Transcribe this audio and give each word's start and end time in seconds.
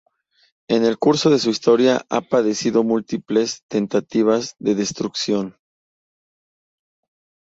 En 0.67 0.83
el 0.83 0.97
curso 0.97 1.29
de 1.29 1.37
su 1.37 1.51
historia 1.51 2.07
ha 2.09 2.21
padecido 2.21 2.83
múltiples 2.83 3.61
tentativas 3.69 4.55
de 4.57 4.73
destrucción. 4.73 5.55